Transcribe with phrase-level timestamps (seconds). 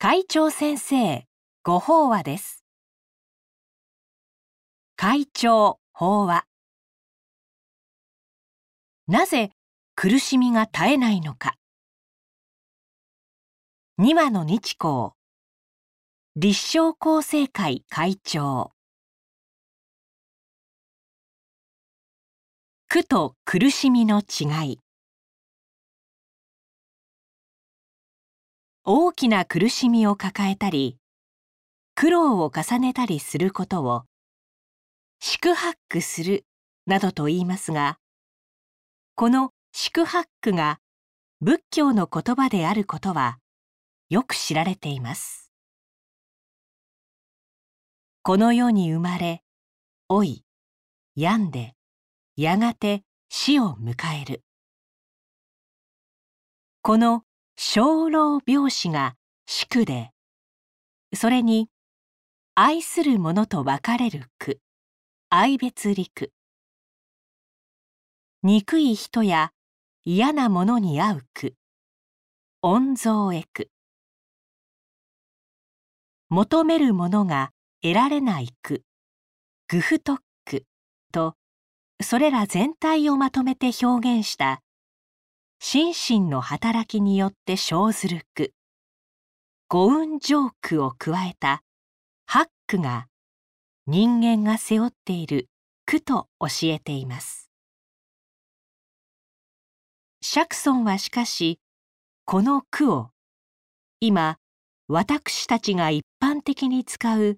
[0.00, 1.26] 会長先生
[1.64, 2.62] ご法話です。
[4.94, 6.44] 会長法話。
[9.08, 9.50] なぜ
[9.96, 11.56] 苦しみが絶えないのか。
[13.96, 15.14] 二話の日光
[16.36, 18.70] 立正厚生会会長。
[22.88, 24.78] 苦と苦しみの違い。
[28.90, 30.96] 大きな苦しみを抱えたり
[31.94, 34.04] 苦労を重ねたりすることを
[35.20, 36.46] 宿泊する
[36.86, 37.98] などと言いますが
[39.14, 40.78] この宿泊が
[41.42, 43.36] 仏教の言葉であることは
[44.08, 45.52] よく知られています。
[48.22, 49.42] この世に生まれ
[50.08, 50.46] 老い
[51.14, 51.74] 病んで
[52.38, 54.42] やがて死を迎える。
[56.80, 57.24] この
[57.60, 59.16] 生老病死が
[59.48, 60.12] 宿で
[61.12, 61.68] それに
[62.54, 64.60] 愛する者と別れる句
[65.28, 66.30] 愛別離句。
[68.44, 69.50] 憎い人や
[70.04, 71.56] 嫌なものに会う句
[72.62, 73.68] 温蔵へ句。
[76.28, 77.50] 求めるものが
[77.82, 78.84] 得られない句
[79.66, 80.64] グフトック
[81.10, 81.34] と
[82.00, 84.62] それら全体をまとめて表現した
[85.60, 88.52] 心身の働きによって生ずる句。
[89.68, 91.62] 五運上句を加えた
[92.26, 93.08] 八句が
[93.86, 95.48] 人間が背負っている
[95.84, 97.50] 句と教えています。
[100.22, 101.58] 釈尊はしかし
[102.24, 103.10] この句を
[104.00, 104.38] 今
[104.86, 107.36] 私たちが一般的に使う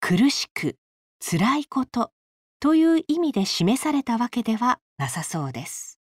[0.00, 0.76] 苦しく
[1.20, 2.12] 辛いこと
[2.60, 5.99] という意味で示されたわけではなさそうです。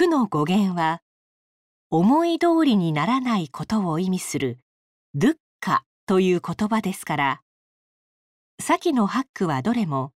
[0.00, 1.02] 苦の語源は
[1.90, 4.56] 思い通りにならないことを意味する
[5.14, 7.42] ドゥッカという言葉ですから
[8.62, 10.12] 先のハックはどれも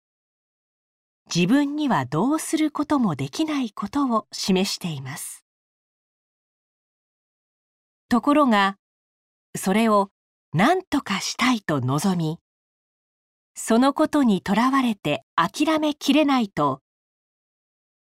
[1.35, 5.47] 自分にはどうすることもできないことを示しています。
[8.11, 8.77] ところが
[9.57, 10.11] それを
[10.53, 12.39] 何とかしたいと望み
[13.55, 16.83] そのことにとらわれて諦めきれないと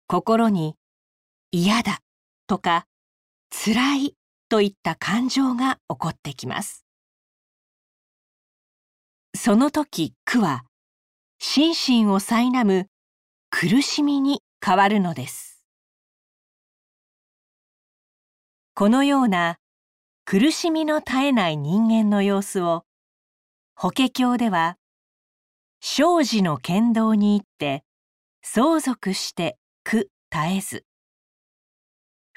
[0.09, 0.75] 心に
[1.51, 2.01] 嫌だ
[2.47, 2.87] とか
[3.51, 4.15] 辛い
[4.49, 6.85] といった感情が起こってきます。
[9.35, 10.65] その時苦は
[11.39, 12.87] 心身を苛む
[13.51, 15.65] 苦しみに変わるのです。
[18.75, 19.57] このような
[20.25, 22.85] 苦しみの絶えない人間の様子を
[23.75, 24.77] 法華経では
[25.81, 27.85] 生児の剣道に行って
[28.43, 30.85] 相続して苦絶えず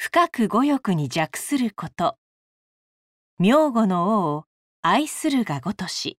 [0.03, 2.17] 深く五欲に弱すること。
[3.37, 4.45] 名護の王を
[4.81, 6.17] 愛するがごとし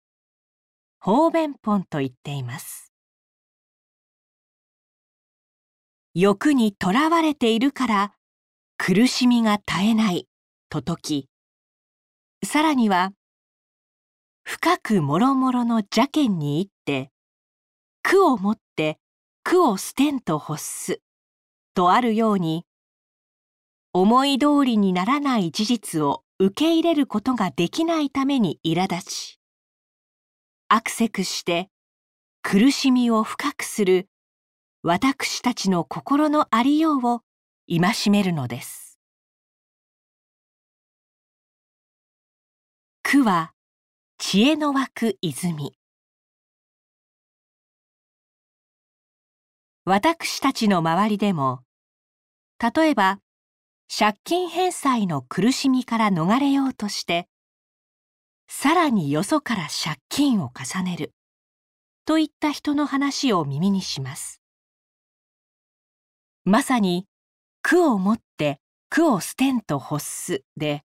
[1.00, 2.94] 方便本と言っています。
[6.14, 8.14] 欲にとらわれているから
[8.78, 10.28] 苦しみが絶えない
[10.70, 11.30] と説き
[12.46, 13.14] さらには
[14.44, 17.10] 深くもろもろの邪剣に行って
[18.04, 19.00] 苦をもって
[19.44, 21.02] 苦を捨てんと欲す
[21.74, 22.64] とあるように
[23.94, 29.40] 思い通りにならない事実を受け入れることができないために苛立ち、
[30.70, 31.70] アクセクして
[32.42, 34.08] 苦しみを深くする
[34.82, 37.22] 私たちの心のありようを
[37.70, 38.98] 戒めるのです。
[43.04, 43.52] 苦は
[44.18, 45.74] 知恵の湧く泉。
[49.84, 51.60] 私たちの周りでも、
[52.74, 53.20] 例えば
[53.94, 57.28] 借金返済の苦しみから逃れようとして
[58.48, 61.14] さらによそから借金を重ねる。
[62.06, 64.42] といった人の話を耳にします。
[66.46, 67.06] まさに
[67.62, 70.42] 苦をもって苦を捨てんと欲す。
[70.56, 70.84] で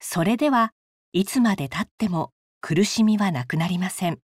[0.00, 0.72] それでは
[1.12, 2.32] いつまでたっても
[2.62, 4.20] 苦しみはなくなりません。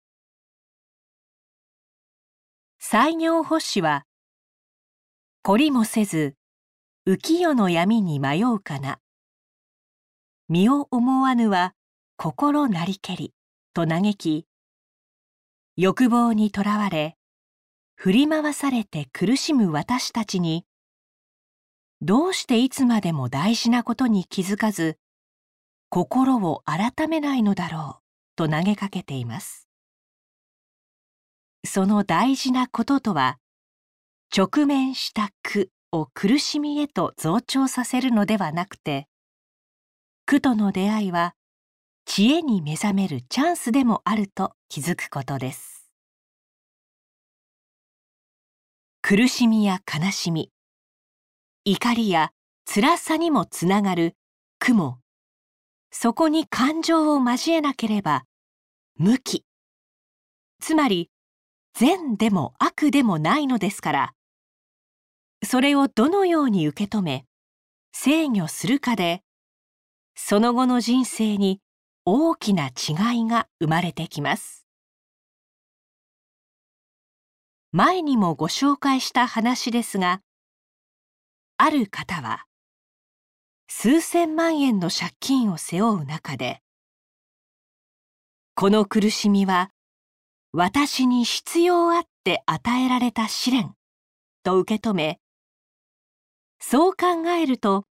[2.80, 4.04] 採尿欲しは
[5.42, 6.36] 懲りもせず
[7.08, 8.98] 浮世の闇に迷うかな。
[10.48, 11.72] 身を思わぬは
[12.16, 13.32] 心なりけり
[13.74, 14.46] と嘆き、
[15.76, 17.16] 欲望にとらわれ、
[17.94, 20.66] 振り回されて苦しむ私たちに、
[22.00, 24.98] どうしていつまでも大事なことに気づかず、
[25.90, 28.02] 心を改めないのだろう
[28.34, 29.68] と投げかけています。
[31.64, 33.38] その大事なこととは、
[34.36, 35.70] 直面した苦
[36.00, 39.08] を苦しみへと増長させるのではなくて
[40.26, 41.34] 苦との出会いは
[42.04, 45.90] 知恵に目覚めるチャンスでもあると気づくことです。
[49.02, 50.50] 苦しみや悲しみ
[51.64, 52.32] 怒りや
[52.64, 54.16] 辛さにもつながる
[54.58, 54.98] 苦も
[55.92, 58.24] そこに感情を交えなければ
[58.98, 59.44] 無気。
[60.60, 61.10] つまり
[61.74, 64.15] 善でも悪でもないのですから
[65.46, 67.24] それをどのように受け止め
[67.92, 69.22] 制御するかで
[70.14, 71.60] その後の人生に
[72.04, 74.66] 大きな違いが生まれてきます。
[77.72, 80.20] 前にもご紹介した話ですが
[81.58, 82.46] ある方は
[83.68, 86.62] 数千万円の借金を背負う中で
[88.54, 89.70] この苦しみは
[90.52, 93.74] 私に必要あって与えられた試練
[94.42, 95.18] と受け止め
[96.58, 97.84] そう考えると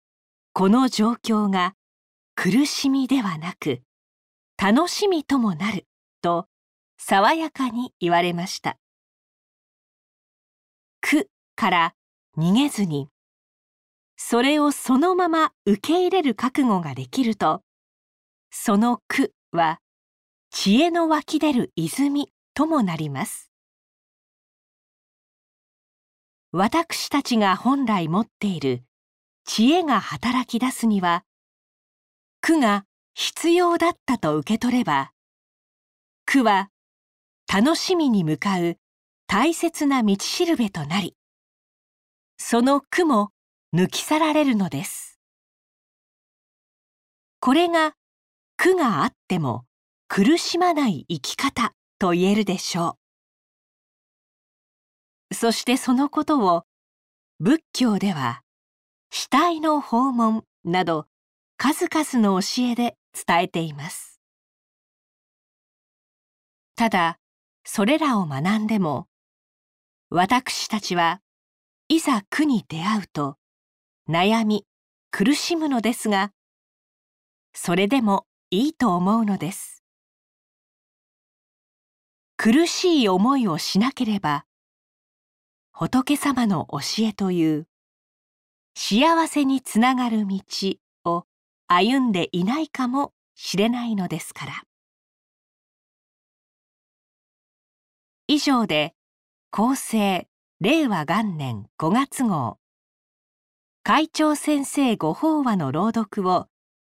[0.52, 1.74] この状況が
[2.34, 3.82] 苦しみではなく
[4.56, 5.86] 楽しみともなる
[6.22, 6.46] と
[6.98, 8.78] 爽やかに言われました。
[11.00, 11.94] 苦から
[12.38, 13.08] 逃げずに
[14.16, 17.62] それをそのまま受け入れる覚悟ができると
[18.50, 19.80] その苦は
[20.50, 23.50] 知恵の湧き出る泉ともなります。
[26.56, 28.84] 私たちが本来持っている
[29.44, 31.24] 知恵が働き出すには
[32.42, 35.10] 苦が必要だったと受け取れば
[36.26, 36.68] 苦は
[37.52, 38.76] 楽しみに向かう
[39.26, 41.16] 大切な道しるべとなり
[42.38, 43.30] その苦も
[43.74, 45.18] 抜き去られるのです。
[47.40, 47.94] これが
[48.56, 49.64] 苦があっても
[50.06, 53.03] 苦しまない生き方と言えるでしょう。
[55.34, 56.64] そしてそのことを
[57.40, 58.42] 仏教では
[59.10, 61.06] 死体の訪問など
[61.56, 62.96] 数々の教えで
[63.26, 64.20] 伝えています。
[66.76, 67.18] ただ
[67.64, 69.06] それらを学んでも
[70.10, 71.20] 私たちは
[71.88, 73.36] いざ苦に出会うと
[74.08, 74.66] 悩み
[75.10, 76.32] 苦しむのですが
[77.52, 79.82] それでもいいと思うのです。
[82.36, 84.44] 苦しい思いをしなければ
[85.76, 87.66] 仏様の教えという
[88.76, 90.38] 幸せにつながる道
[91.04, 91.24] を
[91.66, 94.52] 歩んでいないかもしれないのですから。
[98.28, 98.94] 以上で
[99.50, 100.28] 厚生
[100.60, 102.58] 令和元年5月号
[103.82, 106.46] 会長先生ご法話の朗読を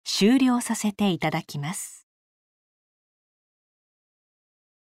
[0.05, 2.02] 終了させていただきます。